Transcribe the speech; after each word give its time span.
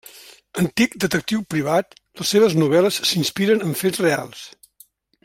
Antic 0.61 0.95
detectiu 1.03 1.43
privat, 1.55 1.93
les 2.21 2.31
seves 2.37 2.57
novel·les 2.63 2.99
s'inspiren 3.11 3.63
en 3.69 3.81
fets 3.83 4.05
reals. 4.07 4.43